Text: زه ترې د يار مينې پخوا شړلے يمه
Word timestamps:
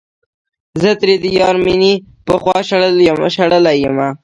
زه 0.81 0.91
ترې 0.99 1.15
د 1.23 1.25
يار 1.39 1.55
مينې 1.65 1.93
پخوا 2.27 2.57
شړلے 3.39 3.73
يمه 3.83 4.09